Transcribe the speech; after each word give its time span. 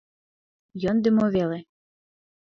Йӧндымӧ 0.81 1.25
веле. 1.35 1.59